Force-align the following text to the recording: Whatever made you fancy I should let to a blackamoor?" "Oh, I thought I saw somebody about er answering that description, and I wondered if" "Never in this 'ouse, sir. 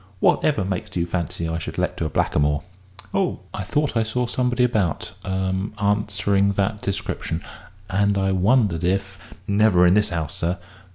Whatever 0.19 0.65
made 0.65 0.95
you 0.95 1.05
fancy 1.05 1.47
I 1.47 1.59
should 1.59 1.77
let 1.77 1.95
to 1.97 2.05
a 2.05 2.09
blackamoor?" 2.09 2.63
"Oh, 3.13 3.41
I 3.53 3.61
thought 3.61 3.95
I 3.95 4.01
saw 4.01 4.25
somebody 4.25 4.63
about 4.63 5.11
er 5.23 5.53
answering 5.79 6.53
that 6.53 6.81
description, 6.81 7.43
and 7.87 8.17
I 8.17 8.31
wondered 8.31 8.83
if" 8.83 9.19
"Never 9.47 9.85
in 9.85 9.93
this 9.93 10.11
'ouse, 10.11 10.33
sir. 10.33 10.57